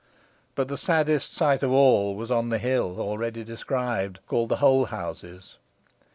[0.55, 5.59] But the saddest sight of all was on the hill, already described, called the Holehouses.